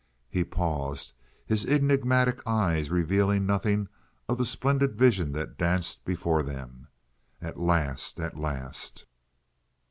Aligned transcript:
He 0.31 0.43
paused, 0.43 1.13
his 1.45 1.63
enigmatic 1.63 2.39
eyes 2.47 2.89
revealing 2.89 3.45
nothing 3.45 3.87
of 4.27 4.39
the 4.39 4.45
splendid 4.45 4.95
vision 4.95 5.31
that 5.33 5.59
danced 5.59 6.03
before 6.05 6.41
them. 6.41 6.87
At 7.39 7.59
last! 7.59 8.19
At 8.19 8.35
last! 8.35 9.05